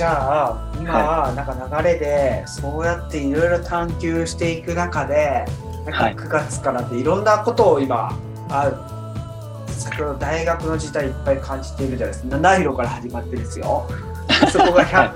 [0.00, 5.44] じゃあ今、はい、なんか流れでそうやっていろいろ探求していく中で
[5.84, 8.08] なんか9月からっていろんなことを今
[8.48, 12.38] あ先ほど大学の時代いっぱい感じているじゃないですか。
[12.38, 13.86] 七色から始まってですよ。
[14.50, 15.12] そこが 100,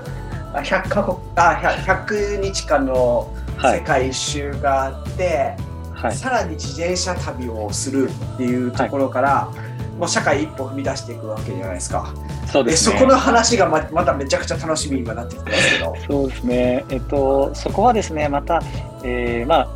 [0.53, 3.33] 100, か国あ 100, 100日間の
[3.63, 5.55] 世界一周があって、
[5.95, 9.49] はい、さらに自転車旅をするっていうところから、は
[9.95, 12.13] い、もう社会一歩踏み出していくわけじゃないですか。
[12.47, 15.95] そうです、ね、そこの話がままためちゃくちゃ楽しみになってきてますけど。
[16.07, 16.85] そうですね。
[16.89, 18.61] えっとそこはですねまた、
[19.03, 19.67] えー、まあ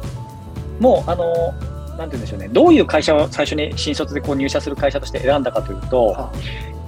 [0.80, 1.54] もうあの
[2.00, 6.30] なんて言うんでしょうね、どういう会社を最初に新卒でこう入社する会社として選んだかというと、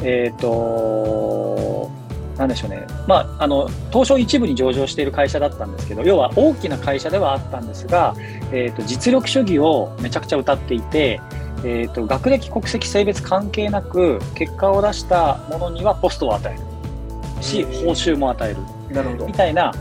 [0.04, 1.92] えっ、ー、と、
[2.38, 8.16] なんでしょうね、まあ、あの東証一部に上場している会社だったんですけど、要は大きな会社ではあったんですが、
[8.54, 11.20] えーと、実力主義をめちゃくちゃ歌っていて、
[11.64, 17.44] えーと、学歴、国籍、性別関係なく、結果を出したものにはポストを与える。
[17.44, 18.94] し、報酬も与える。
[18.94, 19.28] なるほど。
[19.28, 19.72] みたいな、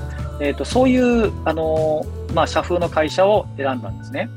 [0.41, 4.31] えーと、そういう、あのまあ、社風の会社を選んだんですね。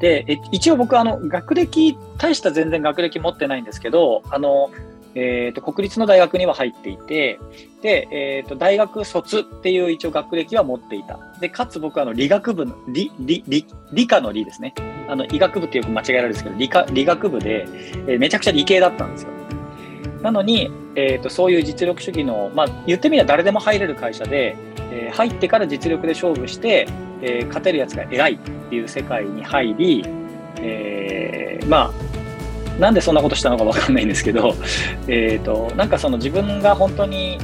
[0.00, 4.70] で、一応僕、あの、学歴、大した全然学歴持ってないんですけど、あの、
[5.14, 7.38] えーと、国立の大学には入っていて、
[7.82, 11.18] で、えーと、大学卒っていう一応学歴は持っていた。
[11.40, 14.74] で、かつ僕はあの理学部の理理理、理科の理ですね。
[15.08, 17.66] あの医学部ってよく間違えられるんですけど、理科理学部で、
[18.06, 19.30] えー、めちゃくちゃ理系だったんですよ。
[20.22, 24.56] なのに、えーと、そういう実力主義の、まあ、言ってみれば誰でも入れる会社で、
[24.90, 26.88] えー、入ってから実力で勝負して、
[27.22, 30.04] えー、勝てるやつが偉いっていう世界に入り、
[30.56, 32.17] えー、まあ
[32.78, 34.54] なんでそんなことしたのか分かんないんですけど、
[35.08, 37.38] えーと、なんかその自分が本当に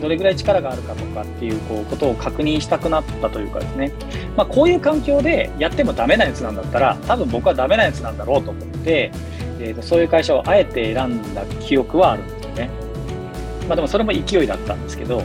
[0.00, 3.92] どれぐらい力があるかとかっていうこうことを確認したくなったというかですね、
[4.36, 9.10] まあ、こういう環境でやってもダメなやつなんだったら多分僕はダメなやつなんだろうと思って、
[9.58, 12.70] えーと、そういう会社をあえて選んだ記憶はあるんですよね。
[13.68, 15.22] まあ、でもそれも勢いだったんですけど、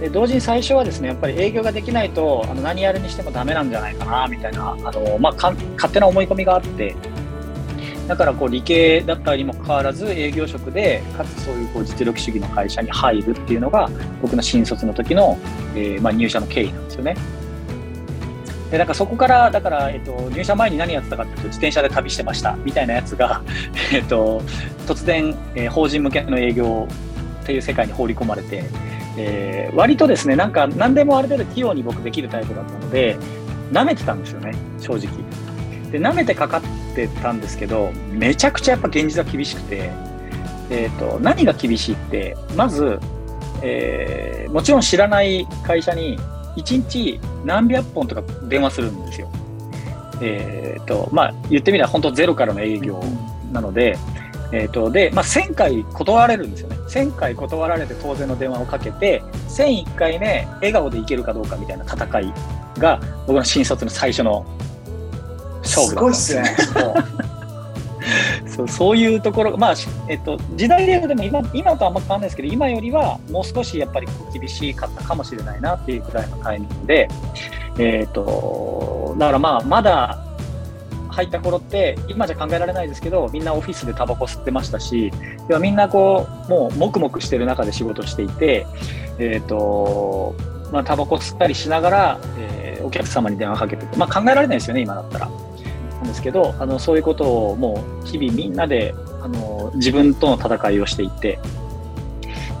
[0.00, 5.56] で同時に最初はですねやっぱり営業ができないとあの何やるにしてもダメなんじゃないかなみたいなあの、まあ、勝
[5.92, 6.94] 手な思い込みがあって
[8.06, 13.90] だからこう理系だったにもかかわらず営業職でかつそういうこう実力主義の会社に入るっていうのが
[14.22, 15.38] 僕の新卒の時の、
[15.74, 17.16] えー、まあ、入社の経緯なんですよね。
[18.70, 23.42] でなんかそこからだから、えっと、入社前に何やってたかっていうと自転車で旅してましたみたいなやつが、
[23.94, 24.42] えっと、
[24.86, 26.88] 突然、えー、法人向けの営業
[27.42, 28.64] っていう世界に放り込まれて
[29.16, 33.16] えー、割とですね、なんか何でもある程度器用に僕できるタイプだったので、
[33.72, 35.08] 舐めてたんですよね、正直。
[35.98, 39.90] で、舐めてかかってたんですけど、めちゃくちゃやっぱ現実は厳しくて、
[40.70, 42.98] え、ー、と、何が厳しいって、まず、
[43.62, 46.18] えー、もちろん知らない会社に
[46.56, 49.30] 1日何百本とか電話するんですよ。
[50.20, 53.02] えっ、ー、と、まあ、言ってみれば本当ゼロからの営業
[53.52, 53.96] なので、
[54.52, 56.76] えーと、で、まあ、1000回断られるんですよね。
[56.88, 62.32] 1000回断られて当然の電話をかけて、1001回目、笑顔でいけるかどうかみたいな戦い
[62.78, 64.46] が、僕の新卒の最初の
[65.66, 66.42] 勝負だったんですよ。
[66.42, 66.56] ね。
[68.46, 69.74] そうそういうところ、まあ
[70.08, 77.08] えっと、時代ででも今今とあんま変わらないですけど、今よりはもう少しやっぱり厳しかったかもしれないなっていうくらいのタイミングで、
[77.78, 80.18] えっと、だからまあ、まだ
[81.16, 85.10] 入った頃って今じゃ考えられないですけどみんなオフィスでタバコ吸ってましたし
[85.48, 88.66] ではみんなこうもう黙々してる中で仕事していて
[89.18, 90.34] えっ、ー、と
[90.70, 95.30] まあタバコ吸ったりしながら、えー、お客様に電話かけてまあ考えられないですよね今だったら
[96.06, 101.38] ですけどあのそういうことをもう日々みんなであの自分との戦いをしていて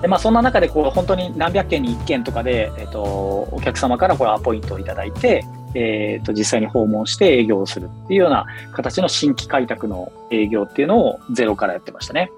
[0.02, 5.42] でまあ、そんな中でこう本当に何百件に1件とかで、えーと、お客様からこれアポイントをいただいて、
[5.74, 12.30] えーと、実際に訪問して営業をするっていうような形の新規開拓の営業っていうのをゼロからやってましたね。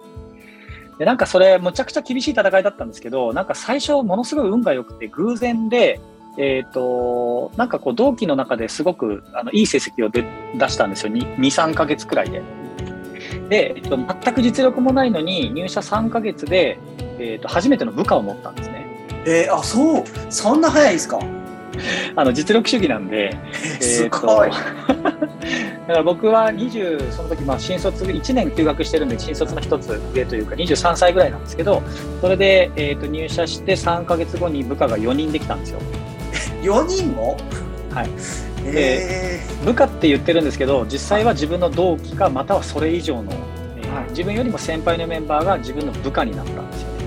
[0.98, 6.00] でなんかそれむちゃくちゃ厳しい戦いだったんですけどなんか最初ものすごい運が良くて偶然で
[6.38, 10.22] えっ、ー、と、なんかこう同期の中ですごくあのいい成績を出
[10.68, 11.12] したんですよ。
[11.12, 12.42] 2、3ヶ月くらいで。
[13.48, 16.78] で、えっと、全く実力もないのに入社3ヶ月で、
[17.18, 18.86] えーと、初めての部下を持ったんですね。
[19.26, 21.18] えー、あそうそんな早いですか？
[22.16, 24.50] あの実力主義なんで、えー、すごい。
[25.88, 31.82] だから僕は20その時まあ新卒1年休学してるんで新卒の一つ上というか23歳ぐらいなんですけど
[32.20, 35.80] それで、えー、と入社して3か月後に部下が4人できたんですよ。
[36.62, 37.36] 4人も？
[37.90, 38.10] はい、
[38.66, 43.32] えー、部下って言ってるんですけど実際は自分の同期かまたはそれ以上の、
[43.78, 46.98] えー、はい、自分よりも先輩のメンバーが自分の部下になったんですよね。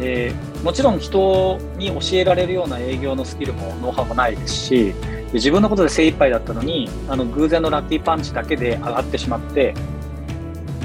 [0.00, 0.32] で
[0.64, 4.94] もちろん人に教えられるような営業のスキルもノウハウもないですし
[5.34, 9.74] 自分のことで精一杯だったのにあの偶然のラッキーパンチだけで上がってしまって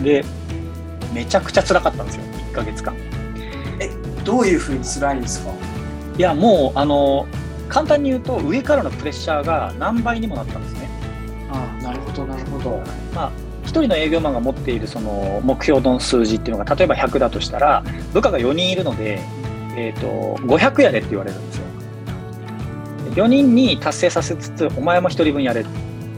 [0.04, 0.24] で
[1.13, 2.94] めちゃくちゃ辛かったんですよ1ヶ月間。
[3.80, 3.89] え
[4.25, 5.51] どういうふうに辛いんですか？
[6.18, 7.28] いやもうあの
[7.68, 10.90] 簡単に言うと上からのプレッシャーが何倍にもなったんですね。
[11.52, 12.84] あなるほどなるほど。
[13.14, 13.32] まあ
[13.64, 17.84] 1人の営業マンが持っているその目標の数字っていうのが例えば100だとしたら
[18.14, 19.20] 部下が4人いるので、
[19.76, 21.66] えーと、500やれって言われるんですよ。
[23.16, 25.66] 4人に達成させつつお前も1人分やれ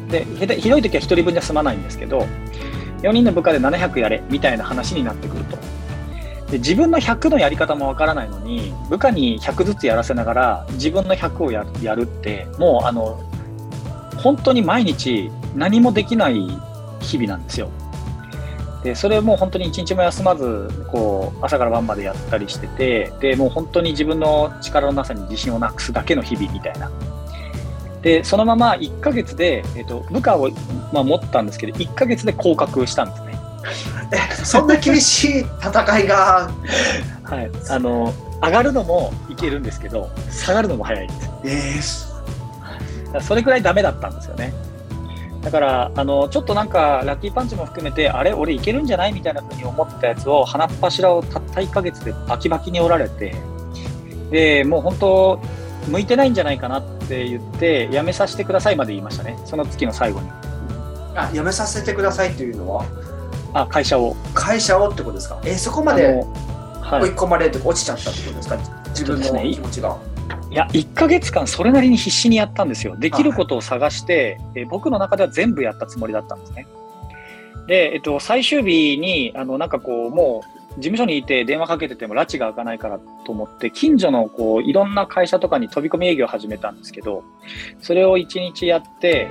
[0.10, 2.26] でひどい時は1人分じゃ済まないんですけど
[3.02, 5.58] 4人の部下で700やれみたいな話になってくると。
[6.50, 13.22] で自分の100のやり方もわからないのに部下に100ずつやらせながら自分の100をややるってもうあの
[14.18, 16.36] 本当に毎日何もできない
[17.02, 17.70] 日々なんですよ。
[18.84, 26.90] でそれも本当に一日も休まずこう朝から晩までやったりしててでもう本当に自分の力のなさに自信をなくすだけの日々みたいな。
[28.02, 30.50] でそのまま1ヶ月で、えーと、部下を、
[30.94, 33.27] まあ、持ったんですけど1ヶ月で降格したんです。
[34.44, 36.50] そんな厳しい戦いが。
[37.24, 37.52] はい。
[37.70, 42.08] あの上がるのもいけるんですけど下がるのも早いんです。
[43.14, 44.54] えー、それくらいダメだったんですよね。
[45.42, 53.34] だからあのちょっとなんかラッキーパンチも含めてあれ俺いけるんじゃないみたいな風に思ってたやつを鼻っ柱をたった1ヶ月でバキバキに折られて
[54.30, 55.42] でもう本当
[55.88, 59.40] 向いてないんじゃないかなって言って辞めさせてくださいまで言いましたね。
[59.46, 60.30] その月の最後に。
[61.16, 62.86] あ辞めさせてくださいっていうのは？
[63.62, 65.42] あ会社を会社をってことですか？
[65.46, 66.24] えそこまで
[66.92, 68.58] 追い込まれて落ちちゃったってことですか、
[68.90, 69.98] 自分の気持ちが。
[70.50, 72.96] いや、1ヶ月間それなりに必死にやったんですよ。
[72.98, 76.68] できることを探して、はい、え僕の中では全部やったつもりだったんですね。
[77.68, 87.24] で、えっと、最終日に、あの、なんかこう、もう、事務所にいて電話かけてても拉致が開かないからと思って、近所のこう、いろんな会社とかに飛び込み営業を始めたんですけど、
[87.82, 89.28] それを1日やって、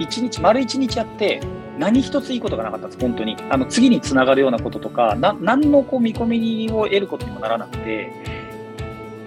[0.00, 1.40] 1日、丸1日やって、
[1.78, 3.36] 何一ついいことがなかったんです、本当に。
[3.50, 8.12] あの、次につながるようなこととか、な何のこう見込みを得ることにもならなくて、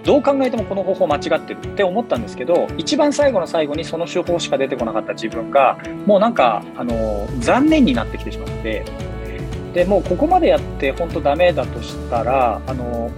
[0.04, 8.84] どう考えてもこの方法間違ってるって思ったんですけど一番最後の最後にその手法しか出てこなかった自分がもうなんかあの残念になってきてしまって
[9.74, 13.10] でもうここまでやって本当ダメだとしたらあの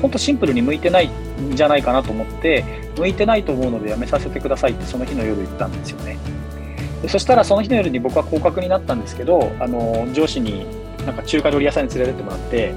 [0.00, 2.64] 本当シンプルに向いてないんじゃないかなと思って
[2.96, 6.18] 向いてないと思うのでやめさせてくださいってその日の夜言ったんですよね
[7.02, 10.66] でそしたらその日の夜に僕は降格になったんですけどあの上司に
[11.06, 12.74] なんか中華料理屋さんに連れてってもらって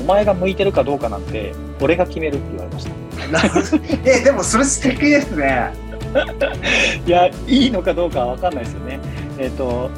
[0.00, 2.98] お前が向いてるかどうかなんて俺が決めるって言われました。
[4.10, 5.72] えでもそれ素敵ですね。
[7.06, 9.00] いやいいのかどうかは分かんないですよね。
[9.38, 9.90] えっ、ー、と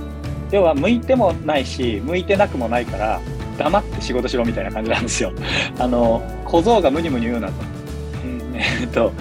[0.51, 3.21] 要は向いてもないし向いてなくもないから
[3.59, 5.33] 黙って仕事しろみたいな感じなんですよ。
[5.79, 7.55] あの小僧がムニムニ言うなと。
[8.81, 9.13] えっと、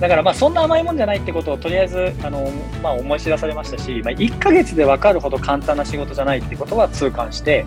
[0.00, 2.50] だからまあそんな甘いもんじゃないってことをとりあえずあの、
[2.82, 7.64] まあ、思い知らされましたし、まあ、1ヶ月で分かるほど簡単な仕事じゃないってことは痛感して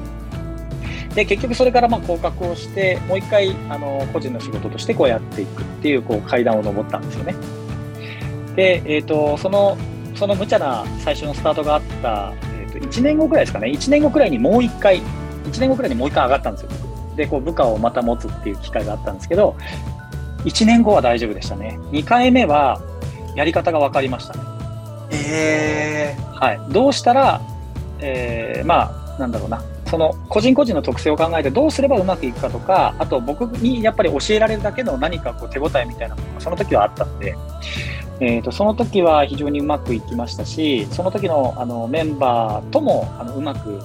[1.16, 7.36] で結局それからまあ降格をしてもう一回あの個人の仕事としてこうやっていくっていうこう階段を上ったんですよね。
[8.56, 9.78] で、えーと、その
[10.16, 15.02] その無茶な最初のスタートがあった、えーと、1年後くらいですかね1年後くらいにもう一回
[15.46, 16.70] 1年後くらいにもう一回上がったんですよ。
[17.16, 19.56] でこう部下をまた持つっていう機会があったんですけど
[20.46, 21.80] 1年後は大丈夫でしたね。
[21.92, 22.82] 2回目は
[23.36, 24.42] やり方が分かりましたね。
[25.12, 27.42] えー、はい、どうしたら、
[28.00, 29.62] えー、まあなんだろうな
[29.92, 37.36] その個人個人の特性を考えてどうすればうまくいくかとか、あと僕にやっぱり教えられるだけの何かこう手応えみたいなものがその時はあったので、
[38.22, 43.82] えーと、その時は非常にうまくいきましたし、その時のあのメンバーともあのうまく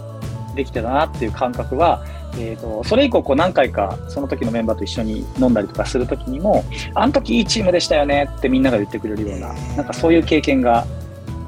[0.57, 10.87] できてたなっていう感覚は、えーと、それ以降こう何回かその時のメンバーと一緒に飲んだりとかする時にも、あの時いいチームでしたよねってみんなが言ってくれるような、なんかそういう経験が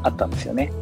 [0.02, 0.72] あったんですよね。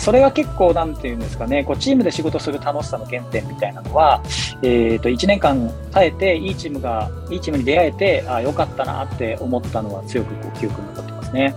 [0.00, 4.22] それが結構、なんていうんですかね、こうチームで仕事する楽しさの原点みたいなのは、
[4.62, 11.54] えー、と1年間耐えて、いいチームが、いいチームに出会えて、あよかったなって思ったのは強くこう記憶に残ってますね。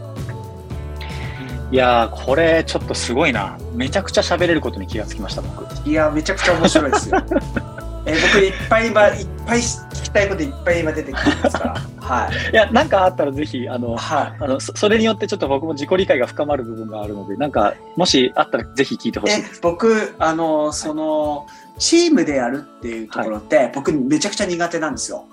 [1.72, 3.58] いやー、これちょっとすごいな。
[3.74, 5.66] めちゃくちゃ喋れることに気がつきました、僕。
[5.90, 7.18] いやめちゃくちゃ面白いですよ。
[8.08, 12.08] えー、僕いっぱい今、いっぱい聞きたいこといっぱい今出てきてますから。
[12.08, 12.52] はい。
[12.52, 21.48] いや、なんかあったらぜひ、あの、はい、あのそれによってちょっと僕も自己理解が深まる部分があるので、なんか、もしあったらぜひ聞いてほしい僕、あの、その、
[21.80, 25.26] チームでやるっていうところって、はい、僕めちゃくちゃ苦手なんですよ。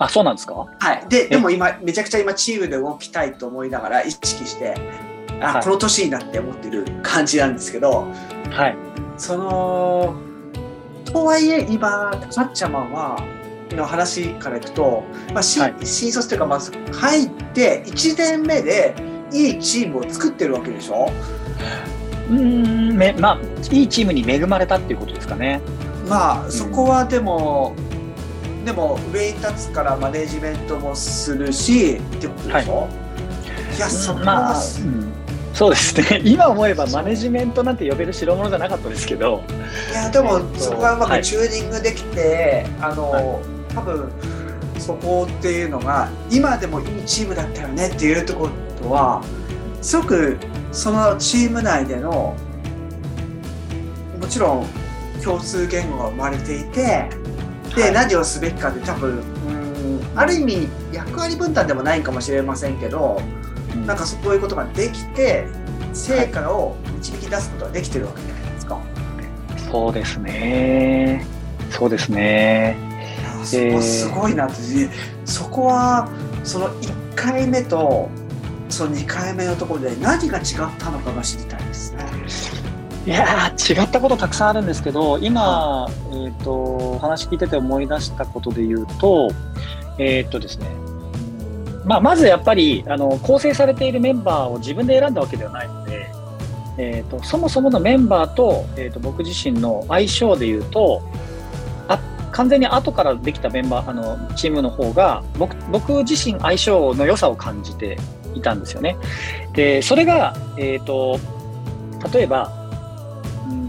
[0.00, 0.54] あ、そうなんですか？
[0.80, 1.04] はい。
[1.08, 4.74] で、でも今、めちゃくちゃ今チームで動きたいと思いながら意識して、
[5.40, 8.06] あ、はい、この年になって思ってる感じなんですけど、
[8.50, 8.76] はい。
[9.16, 10.14] その、
[11.04, 13.22] とはいえ今サッチャマンは
[13.72, 18.94] の話からいくと、まあ新、はい、新卒というかまず入って1年目で
[19.32, 21.10] いいチームを作ってるわけでしょ？
[22.30, 23.38] うんめまあ
[23.72, 25.60] いいチームに恵まれたっていうことですかね。
[26.08, 27.74] まあそこはでも、
[28.64, 32.88] でも上に立つからマネジメントもするしってことでしょ、は
[33.72, 35.09] い、いやそこは、まあうん
[35.52, 36.22] そうですね。
[36.24, 39.42] 今思えばマネジメントなんて呼べる代物じゃなかったですけど。
[39.92, 43.24] いやでもそこがうまくチューニングできて、はい、あの、はい、
[43.74, 44.12] 多分
[44.78, 48.48] そこっていうのが今でもいいチームだったよねっていうとこ
[48.82, 49.22] ろは
[49.82, 50.38] すごく
[50.72, 52.34] そのチーム内での
[54.20, 54.66] もちろん
[55.22, 57.08] 共通言語が生まれていて
[57.76, 63.39] で、はい、何をすべきかで多分うんある意味役割分担でもないかもしれませんけど、うん、
[63.86, 65.46] なんかそういうことができて
[65.92, 68.80] 成果を導き出すことができてるわけじゃないですか。
[69.70, 71.24] そうですね。
[71.70, 72.76] そうですね。
[73.44, 74.54] そこすごいなって、
[75.24, 76.08] そこは
[76.44, 78.10] その1回目と
[78.68, 80.44] その2回目のところで何が違っ
[80.78, 82.04] たのかが知りたいですね。
[83.06, 89.30] いや違ったことたくさんあるんですけど今、えーと、お話聞いてて思い出したことで言うと,、
[89.98, 90.66] えーとですね
[91.90, 96.08] まあ、まずやっぱりあの構成されているメンバーを自分で選んだわけではないので、
[96.78, 101.02] えーと、そもそものメンバーと,、えーと僕自身の相性で言うと
[101.88, 101.98] あ
[102.30, 107.98] 完全に後からできたメンバーあのチームの方が僕僕自身相性の良さを感じて
[108.36, 108.96] いたんですよね。
[109.52, 111.18] でそれが、えーと
[112.14, 112.52] 例えば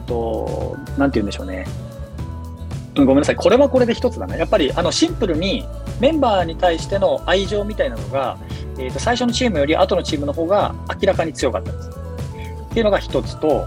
[0.05, 1.65] と、なんて言うんでしょうね。
[2.95, 4.37] ごめんなさい、これはこれで一つだね。
[4.37, 5.65] やっぱりあのシンプルに
[5.99, 8.37] メンバーに対しての愛情みたいなのが、
[8.77, 11.89] えー、と最初のチームより後のチームの方が明らかに強かったんです。
[11.89, 13.65] っていうのが一つと、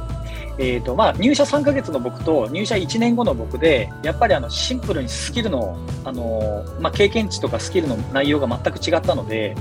[0.59, 9.57] えーとまあ、入社3ヶ月の僕と入社1年後の僕で、やっぱりあのシンプルにスキルの、あのまあ、経験値とかスキルの内容が全く違ったので、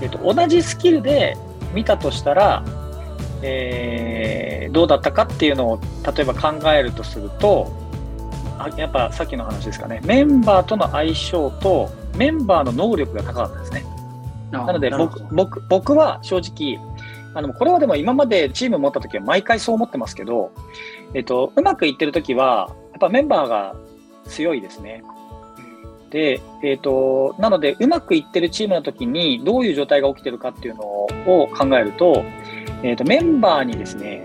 [0.00, 1.36] えー、と同じスキルで
[1.74, 2.64] 見たとしたら、
[3.42, 7.87] えー、どうだったかっていうのを例えば考えるとすると
[8.76, 13.84] やっぱさっきの話ですかねメンバーとの相性とメンバーの能力が高かったですね。
[14.50, 16.78] なので僕僕僕は正直
[17.34, 20.52] あのこれはでも今までチーム持った時は毎回そう思ってますけど、
[21.14, 23.76] えっと、うまくいってる時はやっぱメンバーが
[24.24, 25.04] 強いですね。
[26.10, 32.24] で、えっ、と、なので、うまくいってるチームの時にどういう状態が起きてるかっていうのを考えると、
[32.82, 34.22] えーと、メンバーにですね、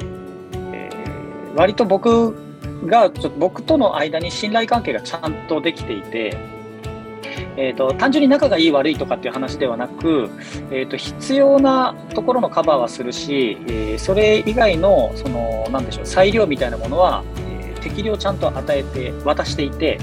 [0.72, 2.36] えー、割と僕
[2.86, 6.38] がちょっと僕との間に信頼関係がちゃんとできていて、
[7.58, 10.30] えーと、単純に仲がいい悪いとかっていう話ではなく、
[10.72, 17.24] えーと、必要なところのカバーはするし、えー、それ以外のそのなんでしょう裁量みたいなものは、
[17.62, 20.00] えー、適量ちゃんと与えて渡していて、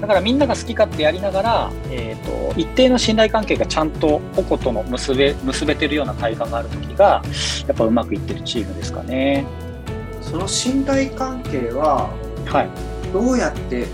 [0.00, 7.22] だからみんなが好き勝手やりながら、えーと、一定の信頼関係がちゃんと個々との結べ結べてるような体感がある時が
[7.66, 9.44] やっぱうまくいってるチームですかね。
[10.30, 12.10] その信頼関係は、
[12.46, 13.86] はい、どうやって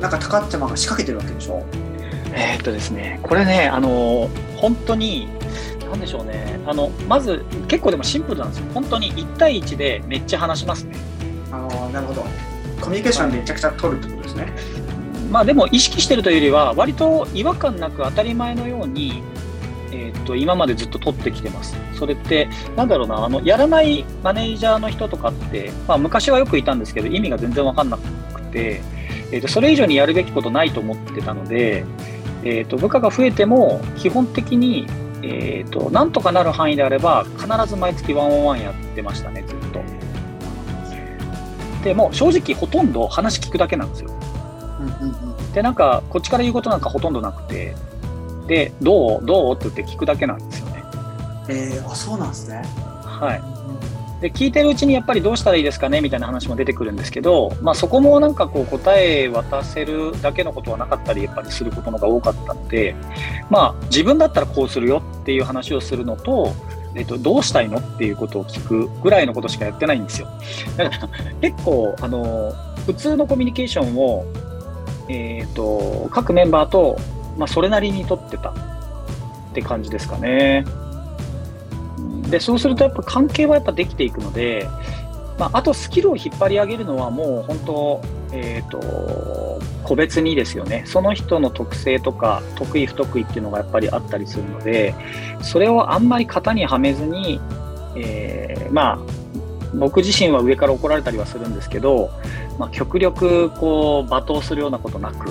[0.00, 1.64] なんか高っちゃまが仕掛けてるわけでしょ？
[2.34, 5.28] えー、っとですねこれねあの本当に
[5.90, 6.58] なんでしょうね。
[6.66, 8.66] あのまず結構でもシンプルなんですよ。
[8.72, 10.96] 本当に1対1でめっちゃ話しますね。
[11.50, 12.24] あのなるほど。
[12.80, 14.52] コミュニケーションめちゃくちゃ取るってことですね。
[15.30, 19.22] まあでも意識してるというよりは、割と違和感なく当たり前のように、
[19.92, 21.76] えー、と今までずっと取ってきてます。
[21.94, 28.80] それって、なんだろうな、あのやらないマネージャーの人とかって、まあ、昔はよくいたんですけど、意味が全然分かんなくて、
[29.30, 31.84] えー、とそれ以上にやるべきことないと思ってたので、
[32.44, 34.86] えー、と部下が増えても、基本的に、
[35.22, 39.82] えー、となんとかなる範囲であれば、必ず毎月ワンオンワンやってましたね、ずっと。
[41.84, 44.10] でも正直ほとんど話聞くだけなんですよ。
[45.52, 47.74] でなんかこっちから言うことなんかほとんどなくて
[48.52, 50.82] でどうどうって言って聞くだけなんですよね。
[51.48, 52.62] えー、あそうなんですね。
[53.02, 54.20] はい。
[54.20, 62.94] で聞いてるうちにやっぱりどうしたらいいですかねみたいな話も出てくるんですけど、まあ、そこもなんかこう答え渡せるだけのことはなかったりやっぱりすることのが多かったので、
[63.50, 66.52] まあ、自分だったらこうするよっていう話をするのと、
[66.94, 70.28] えっと、どうしたいのっていうことを聞くぐらいのことしかやってないんですよ。
[70.76, 71.08] だから
[71.50, 72.52] 結構あの
[72.86, 74.24] 普通のコミュニケーションを
[75.08, 76.96] えーと、各メンバーと、
[77.36, 78.54] まあ、それなりに取ってたっ
[79.54, 80.64] て感じですかね。
[82.30, 84.66] でそうするとやっぱ関係はやっぱできていくので、
[85.38, 88.00] まあ、あとスキルを引っ張り上げるのはもう本当、
[88.32, 94.94] えーと、個別にですよねその人の特性とか得意不得意っていうのがやっぱりあったりするので
[95.42, 97.38] それをあんまり型にはめずに、
[97.96, 98.98] えー、まあ
[99.74, 102.10] 僕自身は上から怒られたりはするんですけど、
[102.58, 105.30] まあ、極力こう罵倒するようなことなく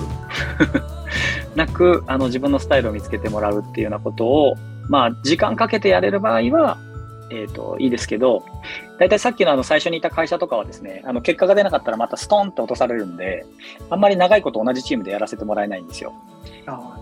[1.56, 4.56] なくあの自分のスタイルを見つけてもらうっていうようなことを、
[4.88, 6.78] まあ、時間かけてやれる場合は、
[7.30, 8.44] えーと、いいですけど、
[8.98, 13.46] 大体さっきのあの最初にいた会社とかはですね、あの結果が出なかったらまたストンって落とされるんで、
[13.90, 16.12] あんまり長いこと同じチームでやらせてもらえないんですよ。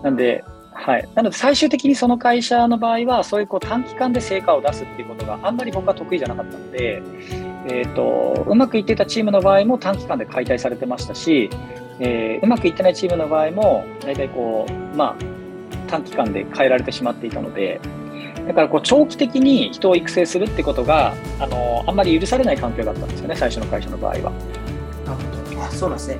[0.03, 0.43] なんで、
[0.73, 1.09] はい。
[1.15, 7.03] なので最終的にその会社の場合は、そういうこう短期間で成果を出すっていうことがあんまり僕は得意じゃなかったので、
[7.67, 11.49] えーと、うまくいってたチームの場合も短期間で解体されてましたし、
[11.99, 17.79] えー、うまくいってないチームの場合も、大体こう、まあ、短期間で変えられてしまっていたので、
[18.47, 24.17] だからこう長期的に人を育成するってことが、あのあんまり許されない環境だったんですよね、最初の会社の場合は。
[24.17, 24.31] なる
[25.47, 26.17] ほどあそうなんですね。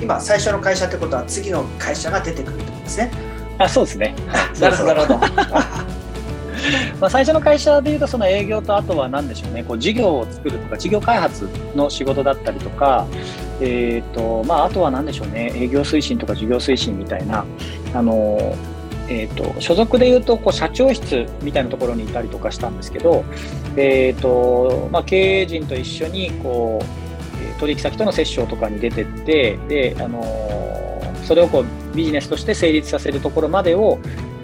[0.00, 3.10] 今、最初の会社ってことは、次の会社が出てくるってことですね。
[3.58, 4.14] あそうですね。
[4.58, 5.20] なるほど、なるほど。
[7.00, 13.06] まあ最初の会社でいうと、その営業とあとは何でしょうね、こう事業を作るとか、事業開発の仕事だったりとか、
[13.60, 17.44] えーとまあ、あとは何でしょうね、営業推進とか事業推進みたいな、
[17.94, 18.54] あの
[19.08, 23.24] えーと、所属でいうとこう社長室みたいなところにいたりとかしたんですけど、
[23.76, 27.00] えーとまあ、経営陣と一緒にこう
[27.60, 30.24] 取引先との折衝とかに出てってで、あの、
[31.24, 33.98] それをこうビジネスとして成立させるところまでを、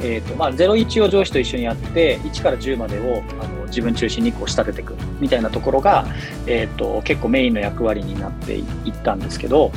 [0.06, 6.06] えーとまあ、01を上司と一緒にやって1から10までをあの自分中心にこう仕立てていくみたいなところが、
[6.46, 8.64] えーと、結構メインの役割になっていっ
[9.02, 9.72] たんですけど、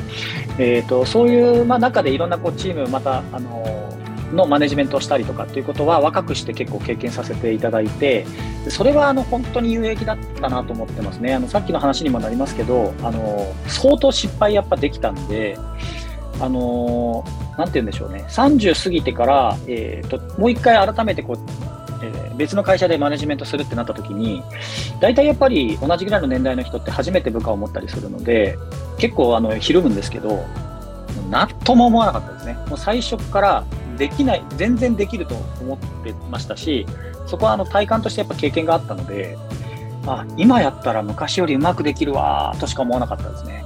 [0.59, 3.89] えーと、そういう、まあ、中でいろんなこうチームまた、あの
[4.31, 8.27] のマネジメントをしたりとかっていうことは若くして結構経験させていただいて
[8.69, 11.33] それはあの本当に有益だったなと思ってますね。
[11.33, 15.57] あのさっきの話にもなりますけどあの相当失敗やっぱできたんで
[16.39, 17.23] あの
[17.57, 21.37] なんて言うんでしょうね30過ぎてから、えーと、もう一回改めてこう
[22.01, 24.41] えー、別の会社でマネジメントするってなった時に
[25.01, 28.57] 大体やっぱり同じぐらいの年代の人って初めて部下を持ったりするので
[28.97, 30.45] 結構あのひるむんですけど
[31.29, 33.65] なんとも思わなかったですねもう最初から
[33.99, 36.87] できない、全然できると思ってましたし、
[37.27, 39.37] そこはあの体感としてやっぱ経験があったので、
[40.07, 43.65] あ今やったら昔よりうまくできるわとしか思わなかったですね。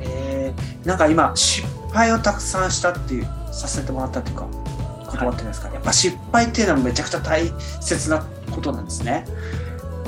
[0.00, 4.46] えー、なんか今、失敗をたくさんしたっていう、させてもらったっていうか、
[5.06, 7.50] 断ってないですか、はい、やっぱ失敗っていうのはめちゃくちゃ大
[7.80, 9.24] 切なことなんですね。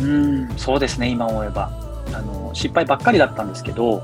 [0.01, 1.71] うん、そうですね、今思えば。
[2.15, 4.03] あの失敗ばっかりだったんですけど、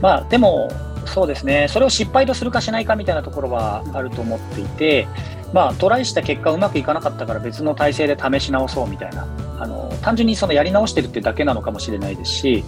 [0.00, 0.70] まあでも
[1.06, 5.06] そうですね、それを失敗とするかしないかみたいなところはあると思っていて、
[5.52, 9.26] まあ、トライした結果うまくいかなかったから別の体制で試し直そうみたいな、
[9.62, 12.64] あの単純にそのやり直してるってだけなのかもしれないですし、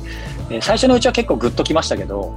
[0.48, 2.32] えー、最初のうちは結構グッときましたけど、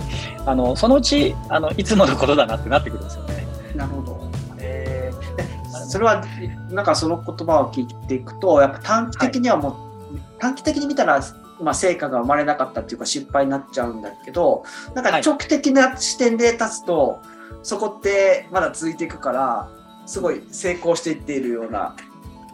[0.48, 3.46] あのそのうちあのいつものことだなってなってくるんですよね。
[3.76, 4.32] なるほど。
[4.58, 6.26] えー、それは
[6.72, 9.70] なんかその言葉を聞いていくと、やっぱ短期的にはも
[10.12, 11.22] う、はい、短期的に見たら
[11.60, 17.20] まあ、成果が生まれなかったっていうか失敗になっちゃうんだけどなんか長期的な視点で立つと、はい、
[17.64, 19.68] そこってまだ続いていくから
[20.06, 21.96] すごい成功していっているような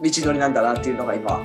[0.00, 1.44] 道のりなんだなっていうのが今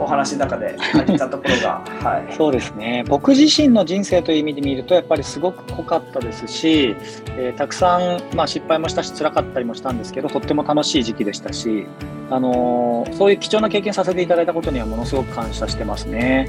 [0.00, 3.04] お話の中で感じたところが、 はい、そうですね。
[3.08, 6.96] 僕自身の人生という意味で見るとやっぱりすごく濃かったですし、
[7.36, 11.86] えー、たくさん、まあ、失敗もしたし辛かったりもしたんですけどとっても楽しい時期でしたし
[12.30, 16.48] あのー、そういう貴重な経験させていただいたことにはものすごく感謝してますね。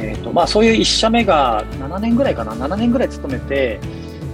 [0.00, 3.80] えーとまあ、そういう1社目が7年ぐらいかな、7年ぐらい勤めて、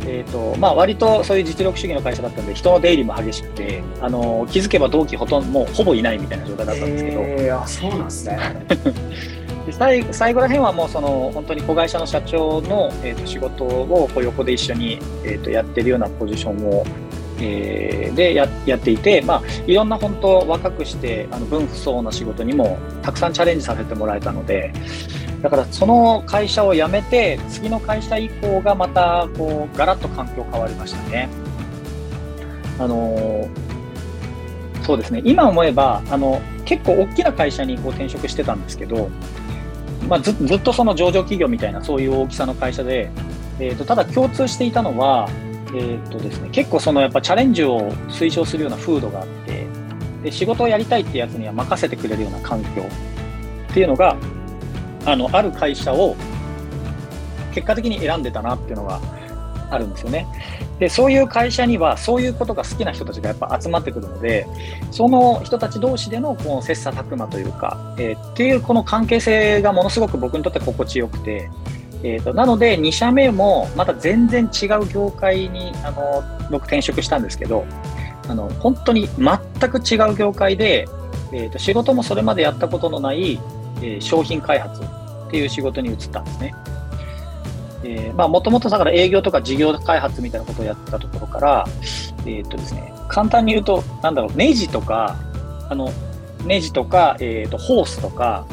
[0.07, 7.21] えーとまあ、割とそういう実力主義の会社だったんで、人の出入りも激しくて、あのー、気づけば同期ほとんど、もうほぼいないみたいな状態だったんですけど。
[7.21, 8.38] えー、あそうなんですね
[9.67, 16.85] で最最後らへんはもうその本当に子会社の社長の、えー、と仕事をこう横で一緒に、えー、とやってるようなポジションを
[17.40, 24.73] えー、でややっていて、まあ、いろんな本当若くしてあの分不相応な仕事にもたくさんチャレンジさせてもらえたので
[25.44, 31.28] だからその会社を辞めて次の会社以降がまたこうガラッと環境変わりましたね。
[32.78, 33.46] あの
[34.83, 39.11] そうですね今思えばあの結構大きな会社にこう転職してたんですけど、
[40.09, 43.11] まあ、ずずっとその上場企業みたいなそういう大きさの会社で、
[43.61, 45.28] えーとただ共通していたのは
[45.76, 49.66] えー、とですね、結構そのやっぱチャレンジを推奨するような風土があって
[50.22, 52.88] で仕事をやりたいってやつには任せてくれるような環境
[53.70, 54.16] っていうのが
[55.05, 56.17] あのある会社を
[57.53, 59.01] 結果的に選んでたなっていうのが
[59.71, 60.27] あるんですよね。
[60.79, 64.45] でそういう会社にはそういうことが好きな人たちがやっぱ集まってくるので
[64.90, 71.49] その人たち同士でのこの切磋琢磨というか、えー、っていうこの関係性がものすごく僕にとって心地よくて
[72.05, 77.64] えーと、なので2社目もまた全然違う業界にあの僕転職したんですけど
[78.29, 80.87] あの本当に全く違う業界で、
[81.33, 83.40] えーと、仕事もそれまでやったことのない、
[83.79, 86.55] えー、商品開発っていう仕事に移ったんですね。
[88.15, 91.67] もともとだから営業とか事業開発みたいなことをやってたところから、
[92.25, 95.17] えーとですね、簡単に言うと、なんだろう、ネジとか、
[95.69, 95.93] あの
[96.47, 98.47] ネジとか、えーとホースとか、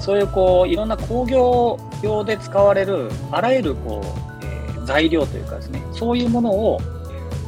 [0.00, 6.80] そういうこういろんな工業用で使われるあらゆるこう、えー、材料というかですねそういうものを、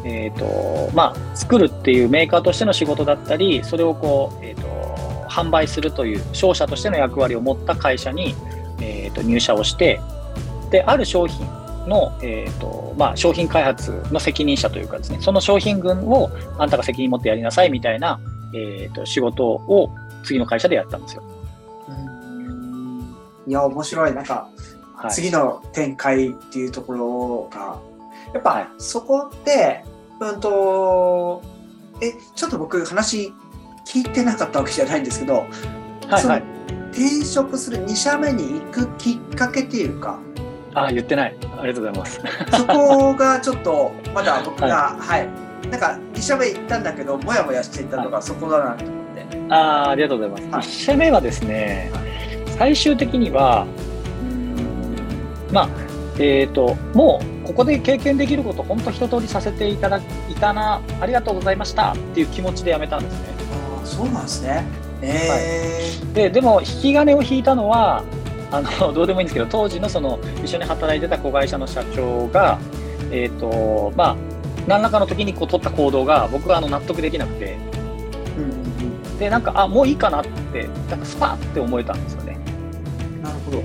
[0.04, 4.66] えーとまあ、作るっていうメーカーとしての仕事だったりそれをこう、えーと、
[5.38, 8.34] 販売するという商社としての役割を持った会社に、
[8.80, 10.00] えーと、入社をして
[10.70, 11.46] である商品
[11.86, 18.20] の、えーとまあ、商品開発の責任者というかですねその商品群をあんたが責任持ってやりなさいみたいな、
[18.52, 21.22] えー、と仕事を次の会社でやったんですよ。
[23.46, 24.14] いや面白い。
[24.14, 24.50] なんか、
[24.94, 27.80] はい、次の展開っていうところが
[28.34, 29.82] やっぱ、そこって
[30.20, 31.42] うんと
[32.02, 33.32] えちょっと僕話
[33.88, 35.46] 聞いてなかったわけじゃないんですけど、
[36.08, 36.42] はいはい、
[36.92, 40.20] 転職する2社目に行くきっかけっていうか。
[40.74, 41.36] あ言ってない。
[41.56, 42.20] ありがとうございます。
[42.50, 45.32] そこがちょっとまだ僕が はい、は
[45.64, 48.96] い、なんか2社目行ったんだけどもやもやしていたのがそこだなと思っ
[49.30, 51.90] て、あありがとうございます、はい、1社目はですね、
[52.58, 53.66] 最終的には
[55.50, 55.68] まあ
[56.18, 60.02] えっ、ー、ともうここで経験できること本当一通りさせていただい
[60.38, 63.37] たなありがとうございましたっていう気持ちで辞めたんですね。
[63.88, 64.64] あそうなんですね、
[65.00, 68.04] えー、はい、ででも引き金を引いたのは
[68.50, 72.58] あの どうでもいいんですけど当時のその一緒に働いてた子会社の社長が、
[73.10, 74.16] えーとまあ、
[74.66, 77.56] 何らかの時にこう取った行動が僕はあの納得できなくて、
[78.36, 82.38] うん、でなんかあもういいかなってなんかスパッって思えたんですよね。
[83.22, 83.62] なるほど。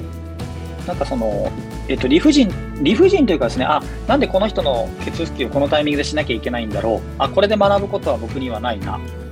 [0.88, 1.50] なんかその、
[1.88, 7.02] えっ、ー、と理不尽理不尽というかですねあなんでこの人の血拭きをこのタイミングでしなきゃいけないんだろう。
[7.20, 9.23] あこれで学ぶことは僕にはないな、うん、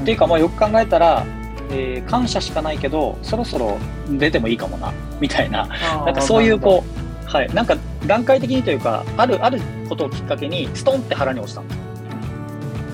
[0.00, 1.24] っていうかまあよく考えたら
[1.70, 3.76] えー、感謝しかないけどそろそろ
[4.08, 5.68] 出てもいいかもなみたいな。
[6.06, 6.82] なんかそういうこ
[7.26, 11.60] う、はい、なんか段階的にというかあるあることをきっかけにストンって腹に落ちた。
[11.60, 11.78] んです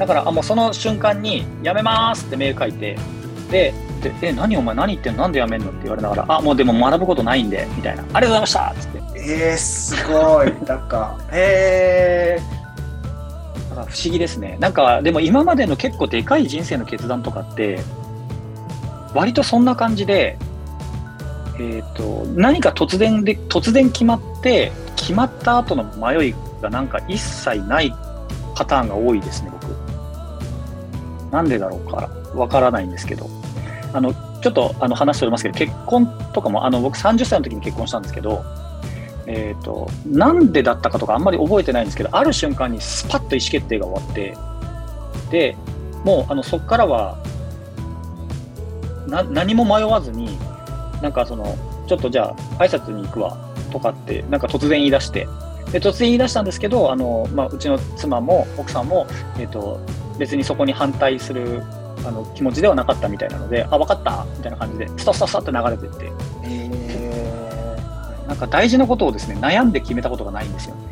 [0.00, 2.98] だからあもうその瞬間に「やめます」ってメール書いて
[3.48, 5.22] でで「え何お前何言ってんの？
[5.22, 9.04] なんでやめんの?」って言われながら「あもうでも学ぶことないんで」みたいな「ありがとうございました」っつって。
[9.16, 10.52] えー、すごい。
[10.66, 11.16] なんか
[13.82, 14.56] へえ不思議ですね。
[14.60, 17.80] なんかでも今までの結構でかい人生の決断とかって
[19.14, 20.36] 割とそんな感じで、
[21.58, 27.94] えーと、何か突然で突然決まって決まった後の迷いがなんか一切ない
[28.54, 31.32] パターンが多いですね僕。
[31.32, 33.28] なんでだろうかわからないんですけど。
[33.94, 38.44] あのちょっとあの話しておりますけど結婚とかもあの僕30歳の時に結婚したんですけど
[39.26, 44.36] えーと、なんでだったかとかあんまり覚えてないんですけどある瞬間にスパッと意思決定が終わって
[45.30, 45.56] で
[46.04, 47.16] もうあのそこからは
[49.06, 50.38] 何も迷わずに、
[51.02, 51.56] なんかその、
[51.86, 53.36] ちょっとじゃあ、挨拶に行くわ
[53.70, 55.26] とかって、なんか突然言い出して、
[55.72, 59.06] で突然言い出したんですけど、あのまあ、うちの妻も奥さんも、
[59.38, 59.80] えーと、
[60.18, 61.62] 別にそこに反対する
[62.06, 67.03] あの気持ちではなかったみたいなので、あ、分かったみたいな感じで、スタスタスタって流れていって、
[68.26, 70.82] なんか大事なことをですね、悩んで決めたことがないんですよね。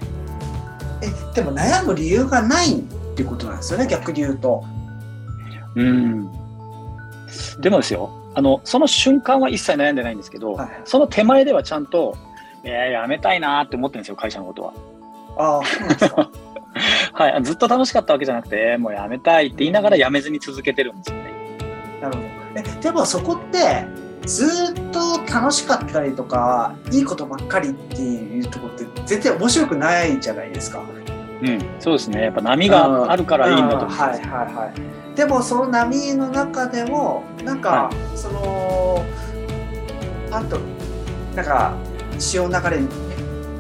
[1.03, 2.83] え、でも悩む理由がないっ
[3.15, 4.65] ていうことなんですよね、逆に言うと。
[5.75, 6.31] うん。
[7.61, 12.17] でもですよ、あの、その瞬間は一切悩んでないんですけど、はい、その手前ではちゃんと、
[12.65, 14.73] えー、やめたいなって思ってるんですよ、会社のことは。
[15.37, 16.31] ああ、そうなんですか。
[17.13, 21.33] はい、ずっと楽しかったわけじゃなくて、もうやめたいって言いながらやめずに続けてるんですよね。
[22.01, 22.29] なるほど。
[22.57, 23.85] え、でもそこって、
[24.27, 30.83] ずっと楽しかったりとか、いいことばっかりっていうところって全然面白くないじゃないですか。
[31.43, 32.23] うん、そうですね。
[32.23, 34.01] やっぱ波があるからいいんだと思います。
[34.01, 34.73] はいはいは
[35.15, 35.17] い。
[35.17, 39.05] でもその波の中でもなんか、その
[40.31, 40.61] パッと
[41.35, 41.75] なんか
[42.19, 42.81] 潮流れ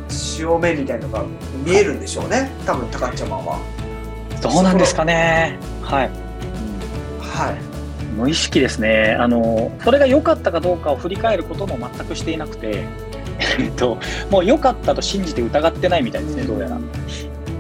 [0.09, 1.25] 潮目みたいなのが
[1.65, 3.59] 見えるんでしょうね多分高っちゃまは。
[4.41, 6.11] どうなんですかねはい、
[7.21, 7.72] はい
[8.17, 12.85] 無意識ですねあのそれが良かったかどうかを振り返ることも全くしていなくて
[13.59, 13.99] えっと
[14.31, 16.79] もう良かったと信じて疑ってないみたいですねどうやら。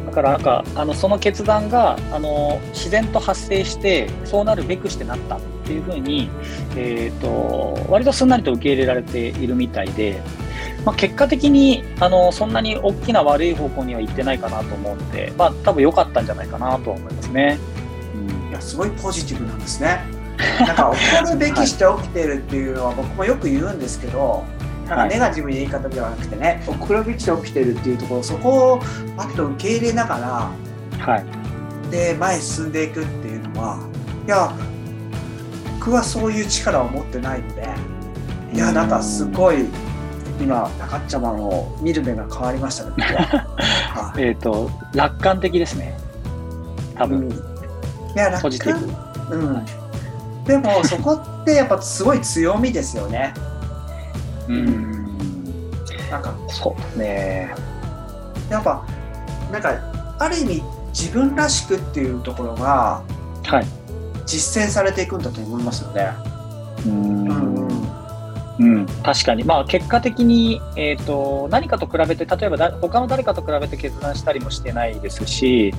[0.06, 6.28] だからなんかあのその決断があの自然と発生してそうなるべくしてなったっていうふうに、
[6.76, 10.20] えーと、割とすんなりと受け入れられているみたいで、
[10.84, 17.58] まあ、結果的にあのそんなに大きな悪い方向には行ってないかなと思うので、まあ、多分良かったんじゃないかなと思いますね。
[18.14, 20.21] うん、いやすごいポジティブなんですね。
[20.38, 24.44] なんか起こるべきして起きてるっていうのは僕もよく言うんですけど、
[24.88, 28.78] なんかネガティブな言い方ではなくてね、はい、遅れべきて起きてるっていうところそこを
[29.16, 30.50] パッと受け入れながら、
[30.98, 33.78] はい、で前進んでいくっていうのは
[34.26, 34.52] いや
[35.78, 37.68] 僕はそういう力を持ってないので
[38.52, 39.66] いやなんかすごい
[40.40, 42.94] 今中っちゃまの見る目が変わりましたね
[44.18, 45.96] えっと楽観的ですね。
[46.96, 47.34] 多分、うん、い
[48.16, 48.74] や楽観？
[49.30, 49.81] うん
[50.44, 53.32] でもそこってやっぱすごい強みですよね
[54.48, 55.02] うん
[56.12, 57.54] なんかそうね。
[58.50, 58.84] やっぱ
[59.50, 63.02] なんかある意味自分らしくっていうところが
[63.44, 63.66] はい。
[64.26, 66.10] 実践されていくんだと思いますよね。
[66.86, 67.68] うんうん
[68.58, 75.74] うん、確かに、まあ、結果的に、えー、と何かと比べて、例えばだ他の誰かと比べて決断したりもしてないですし、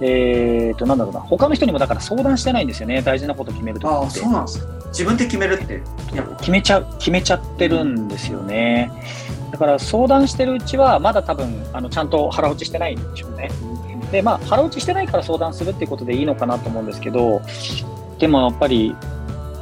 [0.00, 4.78] えー、となんだろうな、他の人にもだから相談してないんですよね、大事なこと決めるとああそうなんですか。
[4.88, 5.82] 自分で決めるって
[6.14, 8.90] やっぱ決めちゃう、決めちゃってるんですよね。
[9.50, 13.50] だから相談してるうちは、まだ多分あのちゃんと腹落ちしてないんでしょうね。
[14.12, 17.42] で、まあ、腹落ちしてないから相談するっていうことでいいのかなと思うんですけど、
[18.18, 18.96] でもやっぱり、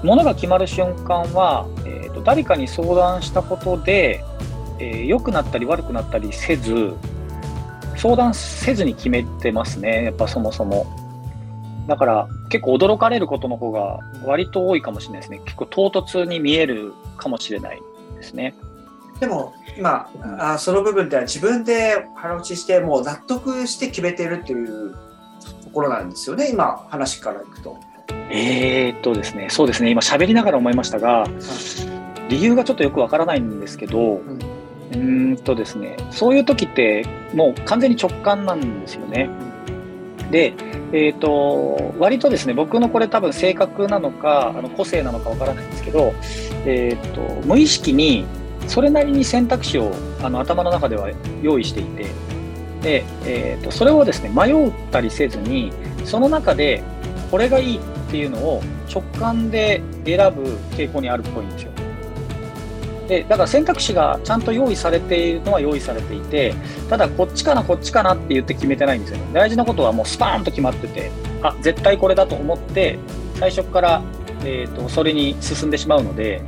[0.03, 4.22] ものが決まる瞬間は、えー、と誰かに相談したことで、
[4.79, 6.94] えー良くなったり悪くなったりせず、
[7.97, 10.87] 相談せずに決めてますね、やっぱそもそも。
[11.87, 15.41] だから結構驚かれることの方が割と多いかもしれないですね。
[15.45, 17.81] 結構唐突に見えるかもしれない
[18.17, 18.55] ですね。
[19.21, 24.95] でも今あその部分では自分で腹落ちしてもう納得して決めてるっていう
[25.65, 27.79] ところなんですよね今話からいくと。
[28.29, 31.27] えーっとですね、そうですね、今喋りながら思いましたが、
[32.29, 34.39] 理由がちょっとよくわからないんですけど、ん
[34.97, 37.05] うんとですね、そういう時って
[37.35, 39.29] もう完全に直感なんですよね。
[40.31, 40.55] で、
[40.93, 46.15] えーっと、割とですね、僕のこれ多分性格なのか、あの個性なのかわからないんですけど、
[46.65, 48.27] えーっと、無意識に
[48.67, 51.11] それなりに選択肢をあの頭の中では
[51.43, 52.07] 用意していて、
[52.83, 55.73] で、えーっと、それをですね、迷ったりせずに、
[56.05, 56.83] その中で
[57.31, 57.81] これがいいっ
[58.11, 61.73] ていうのを直感で選ぶ傾向にあるっぽいんですよ。
[63.09, 66.55] でだから選択肢がちゃんと用意されているのは用意されていて
[66.90, 71.11] ただこっちかなこっちかなって言って決めてないんですよね大事なことはもうスパーンと決まってて
[71.42, 72.99] あ絶対これだと思って
[73.37, 74.03] 最初から、
[74.45, 76.42] えー、とそれに進んでしまうので、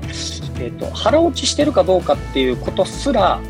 [0.58, 3.40] えー、と腹落ちしてるかどうかっていうことすら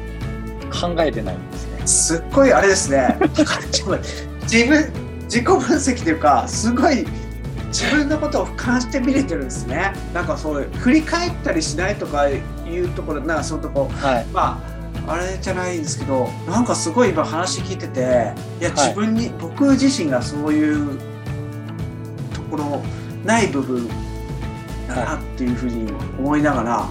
[0.71, 1.87] 考えてないんですね。
[1.87, 3.17] すっごいあれですね。
[4.43, 7.07] 自分自己分析というかすごい
[7.69, 9.93] 自分のことを俯瞰して見れてるんですね。
[10.13, 14.63] なんかそういう振り返ったりしないとかいうところなんかそういうとこはいま
[15.07, 20.99] ああれじゃないんですけどなんかすごい今話聞いてていやはい自分に、僕自身がそういう
[22.35, 22.83] ところ
[23.25, 23.89] ない部分
[24.87, 26.89] だなっていうふうに思いながら、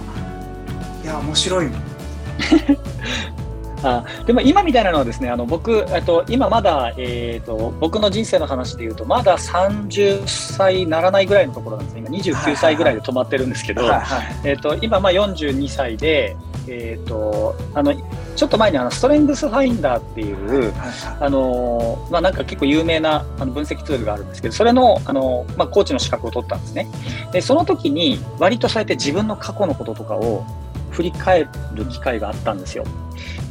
[1.04, 1.68] い、や面白い。
[3.82, 14.36] あでも今みたいなのはですね、あの僕、えっと、今まだ、えー、と僕の人生の話で言うと、まだ30歳ならないぐらいのところなんですね、今29歳ぐらいで止まってるんですけど、はいはい。
[14.44, 16.36] えっと今、まあ、42歳で、
[16.66, 17.94] えー、とあの
[18.38, 20.72] ちょっと前にあのストレングスファインダーっていう、
[21.20, 26.86] あのまあ、なんか結構有名なあの分析ツールがあるんですけど、それの、あのまあ、コーチの資格を取ったんですね。
[27.32, 30.44] で、その時に、割とそうやって自分の過去のこととかを
[30.90, 32.84] 振り返る機会があったんですよ。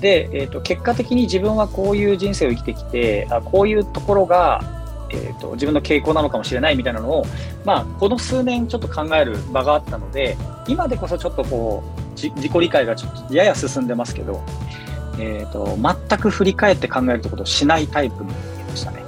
[0.02, 4.62] で、えー、と結果的に自分はこういう人生を生きてきて、あこういうところが、
[5.10, 7.26] えー、と自分の傾向なのかもしれないみたいなのを、
[7.64, 14.44] まあ、この数年ちょっと考える場があったので、今でこそちょっとこう、じ自己理解がちょっとやや進んでますけど、
[15.20, 15.78] えー、と
[16.10, 19.08] 全く振り返って考えるってことをしないタイプになりましたね。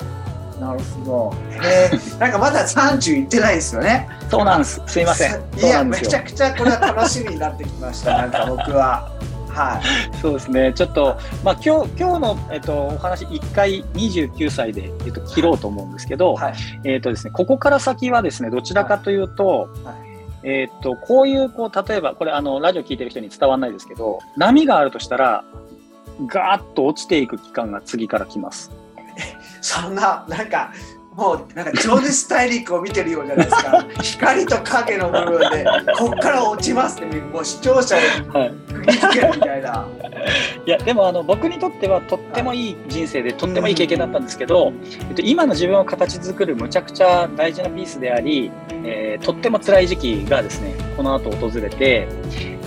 [0.59, 1.33] なるほど。
[1.63, 4.09] えー、 なんかまだ30いってないですよね。
[4.29, 4.81] そうなんです。
[4.85, 5.41] すいません。
[5.57, 5.83] いや。
[5.83, 8.17] めちゃくちゃこれは楽しみになってきました。
[8.17, 9.09] なんか僕は。
[9.49, 10.17] はい。
[10.17, 10.73] そうですね。
[10.73, 16.53] ちょっと、まあ、今日、今日の、えっと、お話、一回29歳で、えっと、切ろうと思うんですけど、はい。
[16.85, 19.69] えっとですね、ここから先はですね、どちらかというと、
[20.43, 25.43] えっと、こういう、こう、例えば、これ、あの、ラジオ聞いてる人に伝わらないですけど、波があるとしたら、
[26.27, 28.71] ガーッと落ちていく期間が次から来ます。
[29.61, 30.71] そんな、なんか、
[31.15, 33.85] もう、なんか、情熱大陸を見てるようじゃないですか。
[34.01, 35.65] 光と影の部分で、
[35.97, 38.53] こっから落ちますって、もう視聴者をはい。
[38.67, 39.87] 釘付けるみたいな。
[40.65, 44.73] いやでもあの僕にとってはとってもいい人生でとってもいい経験だったんですけど、
[45.09, 48.51] えっと、今の自分を形作るむちゃくちゃ大事なピースであり、
[48.83, 52.07] えーとっても辛い時期がですねこの後訪れて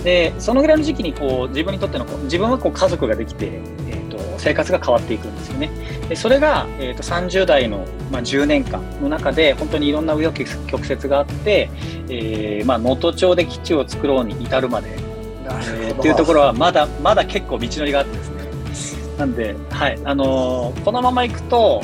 [0.03, 5.69] でそのぐらいの時期にこう自分にとってのこう自分はこう家族ができて、えー、と生活が変わっていくんですよね。
[6.13, 11.71] でそれが、えー、と30代の、まあ、10年間の中で本当にいろんな紆余曲折があって
[12.07, 19.17] えーまあ能登町で基地を作ろうに至るまでなえーっていうところはまだまだ結構道のりがあってですね。
[19.17, 21.81] なんで、はい、あのーこのままいくと、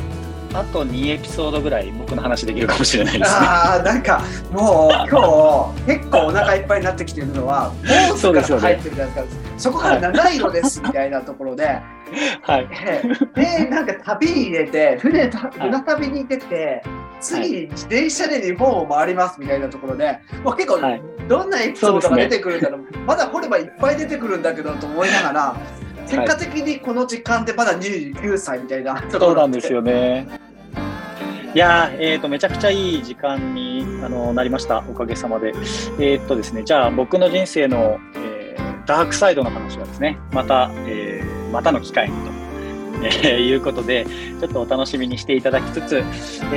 [0.53, 3.37] あと2エピソードぐらい僕の話できるかもしれないですね。
[3.39, 7.71] ああ、なんか、もう、今日、結構お腹いっぱいになってきてるのは、
[8.09, 9.43] ポーズから入ってるじゃないですか。
[9.57, 11.83] そこから七色ですみたいなところで、はい。
[13.35, 16.83] で、でなんか旅に出て、船た船旅に出て、
[17.19, 20.79] 次に電車で日本を回りますみたいなところで、もう結構
[21.27, 25.57] どんなエピソードが出てくるんだろう、うね、まだ掘ればいっぱい出てくるんだけどと思いながら、
[26.07, 30.49] 結果的にこの時間でまだ29歳みたいなところそうなんですよね。
[31.55, 35.47] いやえーと、めちゃくちゃいい時間にあのなりました、おかげさまで。
[35.47, 42.39] えー、っとですね、じゃあ僕の人生の、えー、ダークサイドの話はですね、また、えー、またの機会にと
[43.01, 44.05] えー、いうことで、
[44.39, 46.03] ちょっとお楽しみにしていただきつつ、えっ、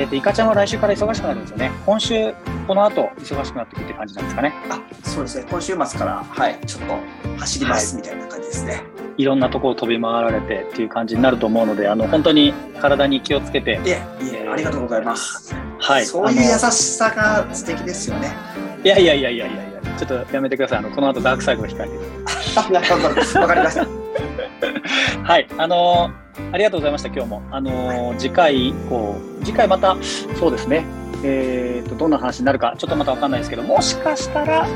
[0.07, 1.71] ー、と、いかちゃんは来週から忙しくなるんですよね。
[1.85, 2.33] 今週、
[2.67, 4.53] この後、忙しくなってくるって感じなんですかね。
[4.69, 5.45] あ、そうですね。
[5.49, 8.83] 今週末から、はい、ちょっと走ります、みたいな感じですね。
[9.17, 13.79] いろんなところを飛び回られてっていう感じになると思うので、あの、本当に体に気をつけて。
[13.85, 15.55] いえ、いえ、ありがとうございます。
[15.79, 16.05] はい。
[16.05, 18.35] そういう優しさが素敵ですよね。
[18.83, 20.79] いやいやいやいやいやいや、ちょっとやめてください。
[20.79, 21.93] あの、この後ダークサイドが控えて
[22.67, 22.73] る。
[22.73, 23.39] なるほど。
[23.41, 24.03] わかりました。
[25.23, 27.41] はい、あのー、ありがとうございました、今日も。
[27.51, 29.97] あのー、次回以降、次回また、
[30.39, 30.85] そうですね、
[31.23, 34.67] えーと、どんな話になるか、ちょっとまた分かんないですけど、もしかしたら、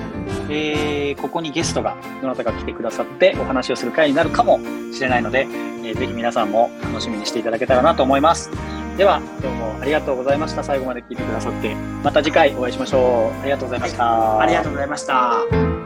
[0.50, 4.60] えー、ここにゲストが、どなたか来てくださってお話をする回になるかも
[4.94, 5.48] しれないので、
[5.84, 8.50] えー、ぜひ皆さんも楽しみにしていただけたらなと思います。
[8.98, 10.64] では、どうもありがとうございました。
[10.64, 13.42] 最後まで聞いてくださって、また次回お会いしましょう。
[13.42, 14.06] ありがとうございました。
[14.06, 15.77] はい、ありがとうございました。